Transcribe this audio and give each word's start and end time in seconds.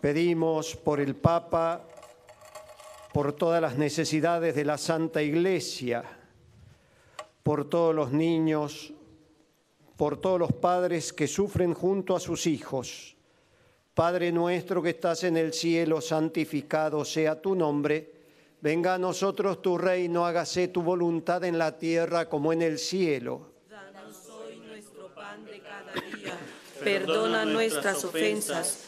Pedimos 0.00 0.76
por 0.76 1.00
el 1.00 1.16
Papa, 1.16 1.84
por 3.12 3.32
todas 3.32 3.60
las 3.60 3.76
necesidades 3.76 4.54
de 4.54 4.64
la 4.64 4.78
Santa 4.78 5.20
Iglesia, 5.20 6.04
por 7.42 7.68
todos 7.68 7.92
los 7.92 8.12
niños, 8.12 8.92
por 9.96 10.20
todos 10.20 10.38
los 10.38 10.52
padres 10.52 11.12
que 11.12 11.26
sufren 11.26 11.74
junto 11.74 12.14
a 12.14 12.20
sus 12.20 12.46
hijos. 12.46 13.16
Padre 13.92 14.30
nuestro 14.30 14.80
que 14.80 14.90
estás 14.90 15.24
en 15.24 15.36
el 15.36 15.52
cielo, 15.52 16.00
santificado 16.00 17.04
sea 17.04 17.42
tu 17.42 17.56
nombre. 17.56 18.12
Venga 18.60 18.94
a 18.94 18.98
nosotros 18.98 19.60
tu 19.60 19.78
reino, 19.78 20.24
hágase 20.24 20.68
tu 20.68 20.82
voluntad 20.82 21.42
en 21.42 21.58
la 21.58 21.76
tierra 21.76 22.28
como 22.28 22.52
en 22.52 22.62
el 22.62 22.78
cielo. 22.78 23.50
Danos 23.68 24.28
hoy 24.28 24.58
nuestro 24.58 25.12
pan 25.12 25.44
de 25.44 25.58
cada 25.58 25.92
día. 25.92 26.38
Perdona 26.84 27.44
nuestras 27.44 28.04
ofensas 28.04 28.87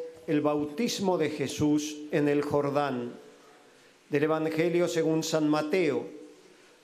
el 0.31 0.39
bautismo 0.39 1.17
de 1.17 1.29
Jesús 1.29 1.97
en 2.09 2.29
el 2.29 2.41
Jordán. 2.41 3.11
Del 4.09 4.23
Evangelio 4.23 4.87
según 4.87 5.23
San 5.23 5.49
Mateo. 5.49 6.05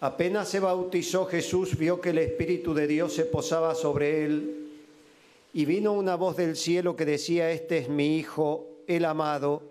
Apenas 0.01 0.49
se 0.49 0.59
bautizó 0.59 1.25
Jesús, 1.27 1.77
vio 1.77 2.01
que 2.01 2.09
el 2.09 2.17
Espíritu 2.17 2.73
de 2.73 2.87
Dios 2.87 3.13
se 3.13 3.23
posaba 3.23 3.73
sobre 3.73 4.25
él 4.25 4.67
y 5.53 5.63
vino 5.63 5.93
una 5.93 6.15
voz 6.15 6.35
del 6.35 6.57
cielo 6.57 6.97
que 6.97 7.05
decía, 7.05 7.49
este 7.49 7.77
es 7.77 7.87
mi 7.87 8.17
Hijo, 8.17 8.67
el 8.85 9.05
amado, 9.05 9.63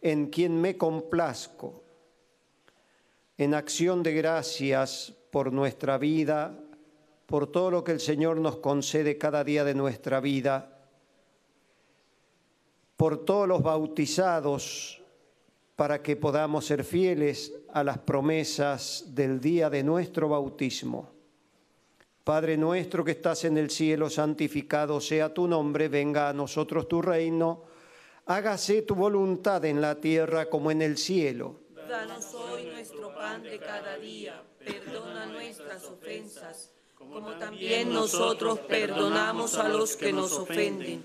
en 0.00 0.26
quien 0.28 0.60
me 0.60 0.76
complazco. 0.76 1.82
En 3.36 3.52
acción 3.52 4.04
de 4.04 4.14
gracias 4.14 5.12
por 5.32 5.52
nuestra 5.52 5.98
vida, 5.98 6.56
por 7.26 7.50
todo 7.50 7.72
lo 7.72 7.82
que 7.82 7.90
el 7.90 8.00
Señor 8.00 8.36
nos 8.36 8.58
concede 8.58 9.18
cada 9.18 9.42
día 9.42 9.64
de 9.64 9.74
nuestra 9.74 10.20
vida, 10.20 10.77
por 12.98 13.24
todos 13.24 13.46
los 13.46 13.62
bautizados 13.62 15.00
para 15.76 16.02
que 16.02 16.16
podamos 16.16 16.66
ser 16.66 16.82
fieles 16.82 17.54
a 17.72 17.84
las 17.84 17.98
promesas 17.98 19.14
del 19.14 19.40
día 19.40 19.70
de 19.70 19.84
nuestro 19.84 20.28
bautismo. 20.28 21.08
Padre 22.24 22.56
nuestro 22.56 23.04
que 23.04 23.12
estás 23.12 23.44
en 23.44 23.56
el 23.56 23.70
cielo, 23.70 24.10
santificado 24.10 25.00
sea 25.00 25.32
tu 25.32 25.46
nombre, 25.46 25.86
venga 25.86 26.28
a 26.28 26.32
nosotros 26.32 26.88
tu 26.88 27.00
reino, 27.00 27.62
hágase 28.26 28.82
tu 28.82 28.96
voluntad 28.96 29.64
en 29.64 29.80
la 29.80 29.94
tierra 30.00 30.50
como 30.50 30.72
en 30.72 30.82
el 30.82 30.98
cielo. 30.98 31.54
Danos 31.88 32.34
hoy 32.34 32.64
nuestro 32.64 33.14
pan 33.14 33.44
de 33.44 33.60
cada 33.60 33.96
día, 33.96 34.42
perdona 34.58 35.26
nuestras 35.26 35.84
ofensas, 35.84 36.72
como 36.96 37.30
también 37.38 37.92
nosotros 37.92 38.58
perdonamos 38.58 39.54
a 39.54 39.68
los 39.68 39.96
que 39.96 40.12
nos 40.12 40.32
ofenden 40.32 41.04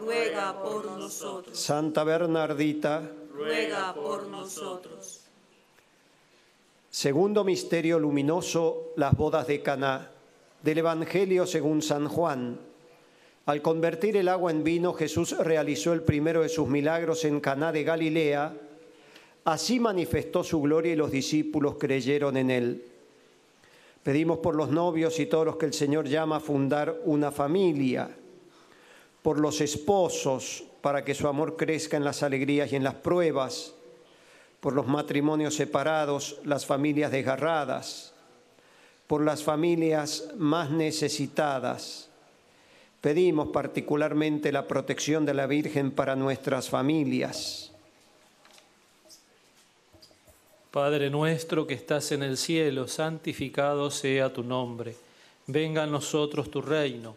Ruega 0.00 0.62
por 0.62 0.84
nosotros. 0.86 1.58
Santa 1.58 2.04
Bernardita, 2.04 3.10
Ruega 3.32 3.94
por 3.94 4.26
nosotros. 4.26 5.20
Segundo 6.90 7.44
misterio 7.44 7.98
luminoso, 7.98 8.92
las 8.96 9.16
bodas 9.16 9.46
de 9.46 9.62
Caná, 9.62 10.10
del 10.62 10.78
Evangelio 10.78 11.46
según 11.46 11.82
San 11.82 12.08
Juan. 12.08 12.58
Al 13.46 13.62
convertir 13.62 14.16
el 14.16 14.28
agua 14.28 14.50
en 14.50 14.64
vino, 14.64 14.92
Jesús 14.92 15.36
realizó 15.38 15.92
el 15.92 16.02
primero 16.02 16.42
de 16.42 16.48
sus 16.48 16.68
milagros 16.68 17.24
en 17.24 17.40
Caná 17.40 17.72
de 17.72 17.84
Galilea. 17.84 18.54
Así 19.44 19.80
manifestó 19.80 20.44
su 20.44 20.60
gloria 20.60 20.92
y 20.92 20.96
los 20.96 21.10
discípulos 21.10 21.76
creyeron 21.78 22.36
en 22.36 22.50
él. 22.50 22.84
Pedimos 24.02 24.38
por 24.38 24.56
los 24.56 24.70
novios 24.70 25.18
y 25.20 25.26
todos 25.26 25.46
los 25.46 25.56
que 25.56 25.66
el 25.66 25.74
Señor 25.74 26.08
llama 26.08 26.36
a 26.36 26.40
fundar 26.40 27.00
una 27.04 27.30
familia, 27.30 28.10
por 29.22 29.38
los 29.38 29.60
esposos, 29.60 30.64
para 30.80 31.04
que 31.04 31.14
su 31.14 31.28
amor 31.28 31.56
crezca 31.56 31.96
en 31.96 32.04
las 32.04 32.22
alegrías 32.22 32.72
y 32.72 32.76
en 32.76 32.84
las 32.84 32.94
pruebas, 32.94 33.74
por 34.60 34.74
los 34.74 34.86
matrimonios 34.86 35.54
separados, 35.54 36.38
las 36.44 36.66
familias 36.66 37.10
desgarradas, 37.10 38.12
por 39.06 39.24
las 39.24 39.42
familias 39.42 40.28
más 40.36 40.70
necesitadas. 40.70 42.08
Pedimos 43.00 43.48
particularmente 43.48 44.52
la 44.52 44.68
protección 44.68 45.24
de 45.24 45.34
la 45.34 45.46
Virgen 45.46 45.90
para 45.90 46.16
nuestras 46.16 46.68
familias. 46.68 47.72
Padre 50.70 51.10
nuestro 51.10 51.66
que 51.66 51.74
estás 51.74 52.12
en 52.12 52.22
el 52.22 52.36
cielo, 52.36 52.86
santificado 52.86 53.90
sea 53.90 54.32
tu 54.32 54.44
nombre. 54.44 54.94
Venga 55.46 55.82
a 55.82 55.86
nosotros 55.86 56.50
tu 56.50 56.62
reino. 56.62 57.16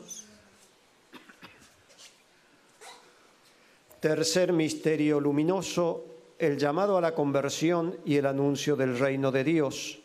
Tercer 4.01 4.51
misterio 4.51 5.19
luminoso, 5.19 6.05
el 6.39 6.57
llamado 6.57 6.97
a 6.97 7.01
la 7.01 7.13
conversión 7.13 7.97
y 8.03 8.15
el 8.15 8.25
anuncio 8.25 8.75
del 8.75 8.97
reino 8.97 9.31
de 9.31 9.43
Dios. 9.43 9.99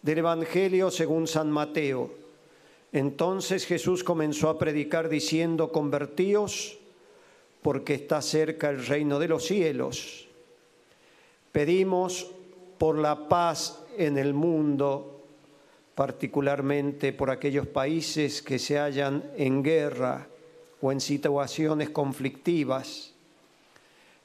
Del 0.00 0.20
Evangelio 0.20 0.90
según 0.90 1.26
San 1.26 1.50
Mateo. 1.50 2.10
Entonces 2.92 3.66
Jesús 3.66 4.02
comenzó 4.02 4.48
a 4.48 4.58
predicar 4.58 5.10
diciendo, 5.10 5.70
convertíos 5.70 6.78
porque 7.60 7.92
está 7.92 8.22
cerca 8.22 8.70
el 8.70 8.86
reino 8.86 9.18
de 9.18 9.28
los 9.28 9.44
cielos. 9.44 10.26
Pedimos 11.52 12.30
por 12.78 12.96
la 12.96 13.28
paz 13.28 13.84
en 13.98 14.16
el 14.16 14.32
mundo, 14.32 15.26
particularmente 15.94 17.12
por 17.12 17.30
aquellos 17.30 17.66
países 17.66 18.40
que 18.40 18.58
se 18.58 18.78
hallan 18.78 19.30
en 19.36 19.62
guerra 19.62 20.28
o 20.84 20.92
en 20.92 21.00
situaciones 21.00 21.88
conflictivas. 21.88 23.14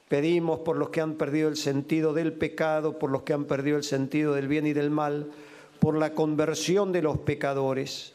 Pedimos 0.08 0.58
por 0.58 0.76
los 0.76 0.90
que 0.90 1.00
han 1.00 1.14
perdido 1.14 1.48
el 1.48 1.56
sentido 1.56 2.12
del 2.12 2.34
pecado, 2.34 2.98
por 2.98 3.10
los 3.10 3.22
que 3.22 3.32
han 3.32 3.46
perdido 3.46 3.78
el 3.78 3.84
sentido 3.84 4.34
del 4.34 4.46
bien 4.46 4.66
y 4.66 4.74
del 4.74 4.90
mal, 4.90 5.30
por 5.78 5.96
la 5.96 6.14
conversión 6.14 6.92
de 6.92 7.00
los 7.00 7.16
pecadores. 7.16 8.12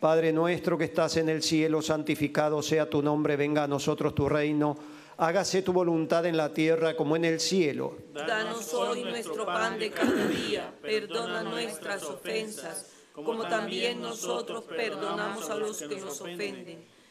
Padre 0.00 0.32
nuestro 0.32 0.76
que 0.76 0.84
estás 0.84 1.16
en 1.16 1.28
el 1.28 1.44
cielo, 1.44 1.80
santificado 1.80 2.60
sea 2.60 2.90
tu 2.90 3.02
nombre, 3.02 3.36
venga 3.36 3.62
a 3.62 3.68
nosotros 3.68 4.16
tu 4.16 4.28
reino 4.28 4.76
hágase 5.20 5.60
tu 5.60 5.72
voluntad 5.72 6.24
en 6.24 6.36
la 6.36 6.52
tierra 6.52 6.96
como 6.96 7.14
en 7.14 7.26
el 7.26 7.40
cielo. 7.40 7.98
Danos 8.14 8.72
hoy 8.72 9.04
nuestro 9.04 9.44
pan 9.44 9.78
de 9.78 9.90
cada 9.90 10.26
día, 10.26 10.74
perdona 10.80 11.42
nuestras 11.42 12.02
ofensas, 12.04 12.90
como 13.12 13.46
también 13.46 14.00
nosotros 14.00 14.64
perdonamos 14.64 15.50
a 15.50 15.56
los 15.56 15.76
que 15.76 15.96
nos 15.96 16.20
ofenden. 16.22 16.99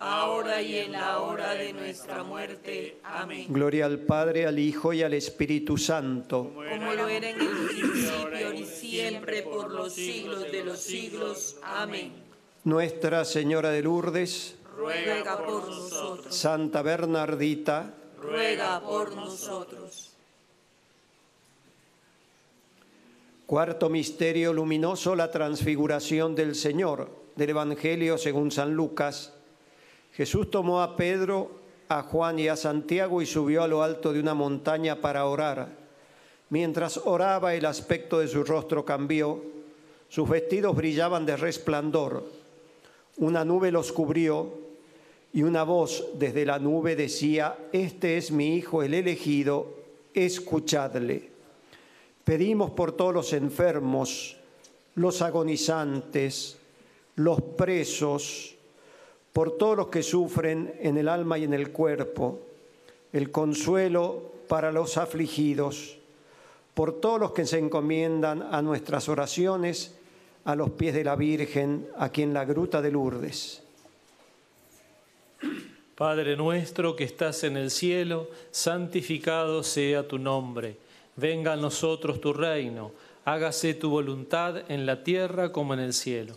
ahora 0.00 0.62
y 0.62 0.78
en 0.78 0.92
la 0.92 1.20
hora 1.20 1.54
de 1.54 1.72
nuestra 1.72 2.24
muerte. 2.24 2.98
Amén. 3.04 3.46
Gloria 3.48 3.86
al 3.86 4.00
Padre, 4.00 4.46
al 4.46 4.58
Hijo 4.58 4.92
y 4.92 5.02
al 5.02 5.14
Espíritu 5.14 5.76
Santo. 5.76 6.52
Como 6.54 6.94
lo 6.94 7.06
era 7.06 7.28
en 7.28 7.40
el 7.40 7.48
principio 7.48 8.52
y 8.54 8.64
siempre 8.64 9.42
por 9.42 9.70
los 9.70 9.92
siglos 9.92 10.50
de 10.50 10.64
los 10.64 10.80
siglos. 10.80 11.56
Amén. 11.62 12.12
Nuestra 12.64 13.24
Señora 13.24 13.70
de 13.70 13.82
Lourdes, 13.82 14.56
Ruega 14.76 15.44
por 15.44 15.68
nosotros. 15.68 16.34
Santa 16.34 16.82
Bernardita, 16.82 17.94
Ruega 18.20 18.80
por 18.80 19.14
nosotros. 19.14 20.10
Cuarto 23.46 23.90
misterio 23.90 24.52
luminoso, 24.52 25.16
la 25.16 25.30
transfiguración 25.30 26.34
del 26.34 26.54
Señor, 26.54 27.10
del 27.34 27.50
Evangelio 27.50 28.16
según 28.16 28.50
San 28.50 28.74
Lucas. 28.74 29.34
Jesús 30.12 30.50
tomó 30.50 30.82
a 30.82 30.96
Pedro, 30.96 31.50
a 31.88 32.02
Juan 32.02 32.38
y 32.38 32.48
a 32.48 32.56
Santiago 32.56 33.22
y 33.22 33.26
subió 33.26 33.62
a 33.62 33.68
lo 33.68 33.82
alto 33.82 34.12
de 34.12 34.20
una 34.20 34.34
montaña 34.34 35.00
para 35.00 35.26
orar. 35.26 35.68
Mientras 36.50 36.98
oraba 37.04 37.54
el 37.54 37.64
aspecto 37.64 38.18
de 38.18 38.28
su 38.28 38.44
rostro 38.44 38.84
cambió, 38.84 39.42
sus 40.08 40.28
vestidos 40.28 40.74
brillaban 40.74 41.24
de 41.24 41.36
resplandor, 41.36 42.24
una 43.18 43.44
nube 43.44 43.70
los 43.70 43.92
cubrió 43.92 44.52
y 45.32 45.42
una 45.42 45.62
voz 45.62 46.08
desde 46.14 46.44
la 46.44 46.58
nube 46.58 46.96
decía, 46.96 47.56
Este 47.72 48.16
es 48.16 48.32
mi 48.32 48.56
Hijo 48.56 48.82
el 48.82 48.94
elegido, 48.94 49.74
escuchadle. 50.14 51.30
Pedimos 52.24 52.70
por 52.70 52.92
todos 52.92 53.14
los 53.14 53.32
enfermos, 53.32 54.36
los 54.94 55.22
agonizantes, 55.22 56.58
los 57.16 57.40
presos, 57.40 58.56
por 59.32 59.56
todos 59.56 59.76
los 59.76 59.88
que 59.88 60.02
sufren 60.02 60.74
en 60.80 60.98
el 60.98 61.08
alma 61.08 61.38
y 61.38 61.44
en 61.44 61.54
el 61.54 61.70
cuerpo, 61.70 62.40
el 63.12 63.30
consuelo 63.30 64.32
para 64.48 64.72
los 64.72 64.96
afligidos, 64.96 65.98
por 66.74 67.00
todos 67.00 67.20
los 67.20 67.32
que 67.32 67.46
se 67.46 67.58
encomiendan 67.58 68.42
a 68.42 68.62
nuestras 68.62 69.08
oraciones 69.08 69.94
a 70.44 70.54
los 70.54 70.70
pies 70.70 70.94
de 70.94 71.04
la 71.04 71.16
Virgen, 71.16 71.88
aquí 71.98 72.22
en 72.22 72.34
la 72.34 72.44
gruta 72.44 72.80
de 72.80 72.90
Lourdes. 72.90 73.62
Padre 75.94 76.34
nuestro 76.36 76.96
que 76.96 77.04
estás 77.04 77.44
en 77.44 77.56
el 77.56 77.70
cielo, 77.70 78.30
santificado 78.50 79.62
sea 79.62 80.08
tu 80.08 80.18
nombre. 80.18 80.76
Venga 81.16 81.52
a 81.52 81.56
nosotros 81.56 82.20
tu 82.20 82.32
reino. 82.32 82.92
Hágase 83.26 83.74
tu 83.74 83.90
voluntad 83.90 84.70
en 84.70 84.86
la 84.86 85.04
tierra 85.04 85.52
como 85.52 85.74
en 85.74 85.80
el 85.80 85.92
cielo. 85.92 86.36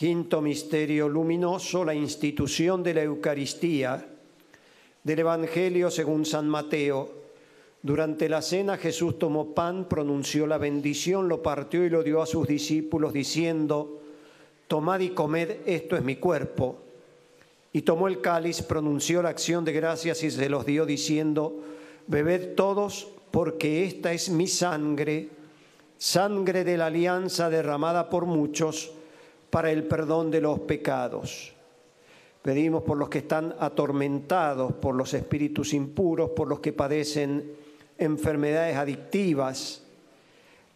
Quinto 0.00 0.40
misterio 0.40 1.10
luminoso, 1.10 1.84
la 1.84 1.92
institución 1.92 2.82
de 2.82 2.94
la 2.94 3.02
Eucaristía 3.02 4.02
del 5.04 5.18
Evangelio 5.18 5.90
según 5.90 6.24
San 6.24 6.48
Mateo. 6.48 7.10
Durante 7.82 8.26
la 8.30 8.40
cena 8.40 8.78
Jesús 8.78 9.18
tomó 9.18 9.52
pan, 9.52 9.84
pronunció 9.90 10.46
la 10.46 10.56
bendición, 10.56 11.28
lo 11.28 11.42
partió 11.42 11.84
y 11.84 11.90
lo 11.90 12.02
dio 12.02 12.22
a 12.22 12.26
sus 12.26 12.48
discípulos 12.48 13.12
diciendo, 13.12 14.00
Tomad 14.68 15.00
y 15.00 15.10
comed, 15.10 15.58
esto 15.66 15.98
es 15.98 16.02
mi 16.02 16.16
cuerpo. 16.16 16.78
Y 17.74 17.82
tomó 17.82 18.08
el 18.08 18.22
cáliz, 18.22 18.62
pronunció 18.62 19.20
la 19.20 19.28
acción 19.28 19.66
de 19.66 19.74
gracias 19.74 20.22
y 20.22 20.30
se 20.30 20.48
los 20.48 20.64
dio 20.64 20.86
diciendo, 20.86 21.60
Bebed 22.06 22.54
todos, 22.54 23.06
porque 23.30 23.84
esta 23.84 24.14
es 24.14 24.30
mi 24.30 24.46
sangre, 24.46 25.28
sangre 25.98 26.64
de 26.64 26.78
la 26.78 26.86
alianza 26.86 27.50
derramada 27.50 28.08
por 28.08 28.24
muchos 28.24 28.94
para 29.50 29.70
el 29.70 29.84
perdón 29.84 30.30
de 30.30 30.40
los 30.40 30.60
pecados. 30.60 31.52
Pedimos 32.42 32.82
por 32.84 32.96
los 32.96 33.08
que 33.08 33.18
están 33.18 33.54
atormentados 33.58 34.72
por 34.72 34.94
los 34.94 35.12
espíritus 35.12 35.74
impuros, 35.74 36.30
por 36.30 36.48
los 36.48 36.60
que 36.60 36.72
padecen 36.72 37.52
enfermedades 37.98 38.76
adictivas, 38.76 39.82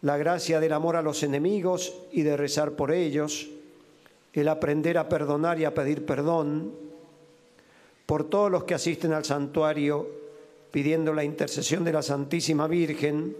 la 0.01 0.17
gracia 0.17 0.59
del 0.59 0.73
amor 0.73 0.95
a 0.95 1.01
los 1.01 1.23
enemigos 1.23 1.95
y 2.11 2.21
de 2.21 2.37
rezar 2.37 2.73
por 2.73 2.91
ellos, 2.91 3.49
el 4.33 4.47
aprender 4.47 4.97
a 4.99 5.09
perdonar 5.09 5.59
y 5.59 5.65
a 5.65 5.73
pedir 5.73 6.05
perdón, 6.05 6.71
por 8.05 8.29
todos 8.29 8.51
los 8.51 8.65
que 8.65 8.75
asisten 8.75 9.13
al 9.13 9.25
santuario 9.25 10.07
pidiendo 10.69 11.13
la 11.13 11.23
intercesión 11.23 11.83
de 11.83 11.93
la 11.93 12.03
Santísima 12.03 12.67
Virgen, 12.67 13.35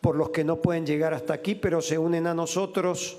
por 0.00 0.16
los 0.16 0.30
que 0.30 0.44
no 0.44 0.62
pueden 0.62 0.86
llegar 0.86 1.12
hasta 1.12 1.34
aquí, 1.34 1.56
pero 1.56 1.82
se 1.82 1.98
unen 1.98 2.26
a 2.26 2.32
nosotros 2.32 3.18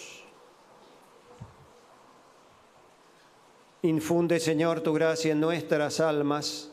Infunde, 3.83 4.39
Señor, 4.39 4.81
tu 4.81 4.93
gracia 4.93 5.31
en 5.31 5.39
nuestras 5.39 5.99
almas, 5.99 6.69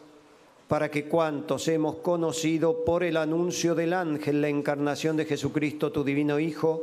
para 0.69 0.91
que 0.91 1.07
cuantos 1.07 1.67
hemos 1.69 1.97
conocido 1.97 2.85
por 2.85 3.03
el 3.03 3.17
anuncio 3.17 3.75
del 3.75 3.95
ángel 3.95 4.43
la 4.43 4.49
encarnación 4.49 5.17
de 5.17 5.25
Jesucristo, 5.25 5.91
tu 5.91 6.05
divino 6.05 6.39
Hijo, 6.39 6.83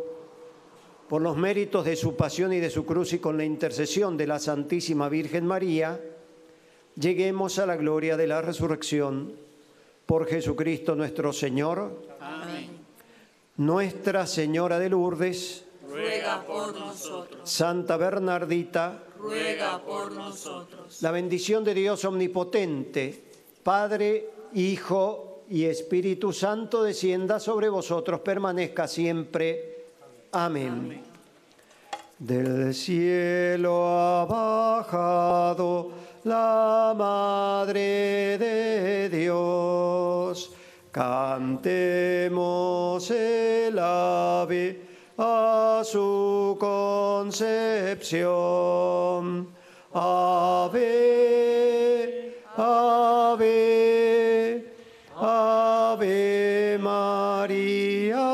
por 1.08 1.22
los 1.22 1.38
méritos 1.38 1.86
de 1.86 1.96
su 1.96 2.16
pasión 2.16 2.52
y 2.54 2.60
de 2.60 2.72
su 2.72 2.86
cruz 2.88 3.14
y 3.14 3.20
con 3.20 3.38
la 3.38 3.46
intercesión 3.46 4.18
de 4.18 4.26
la 4.26 4.40
Santísima 4.40 5.10
Virgen 5.10 5.46
María, 5.46 6.02
lleguemos 6.96 7.60
a 7.60 7.68
la 7.68 7.76
gloria 7.76 8.18
de 8.18 8.26
la 8.26 8.42
resurrección 8.42 9.34
por 10.08 10.26
Jesucristo 10.26 10.96
nuestro 10.96 11.32
Señor. 11.34 12.02
Amén. 12.20 12.70
Nuestra 13.58 14.26
Señora 14.26 14.80
de 14.80 14.90
Lourdes, 14.90 15.66
Ruega 15.88 16.44
por 16.44 16.74
nosotros, 16.74 17.48
Santa 17.48 17.96
Bernardita, 17.96 19.04
ruega 19.26 19.82
por 19.82 20.12
nosotros. 20.12 21.02
la 21.02 21.12
bendición 21.12 21.64
de 21.64 21.74
Dios 21.74 22.06
omnipotente, 22.06 23.24
Padre, 23.64 24.30
Hijo 24.54 25.42
y 25.50 25.66
Espíritu 25.66 26.32
Santo 26.32 26.84
descienda 26.84 27.40
sobre 27.40 27.70
vosotros, 27.70 28.20
permanezca 28.22 28.88
siempre. 28.88 29.86
Amén. 30.32 31.02
Del 32.20 32.74
cielo 32.74 33.86
ha 33.88 34.26
bajado 34.26 35.92
la 36.24 36.94
Madre 36.96 38.38
de 38.38 39.10
Dios. 39.10 40.52
Cantemos 40.92 42.32
el 43.12 43.78
ave 43.78 44.85
a 45.18 45.82
su 45.86 46.58
concepción. 46.60 47.56
Ave, 49.94 50.84
ave, 52.58 53.56
ave 55.16 56.78
María. 56.82 58.26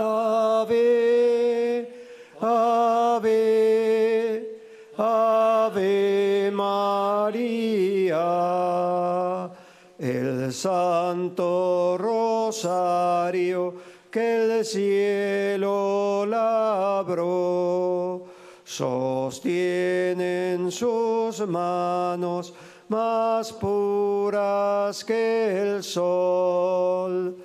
Ave, 0.00 0.88
ave, 2.40 3.40
ave 4.96 6.50
María. 6.52 8.18
El 9.98 10.52
Santo 10.52 11.96
Rosario 11.98 13.74
el 14.18 14.64
cielo 14.64 16.26
labró, 16.26 18.24
sostiene 18.64 20.54
en 20.54 20.72
sus 20.72 21.46
manos 21.46 22.52
más 22.88 23.52
puras 23.52 25.04
que 25.04 25.74
el 25.74 25.82
sol. 25.82 27.36